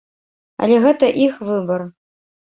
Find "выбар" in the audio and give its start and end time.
1.49-1.85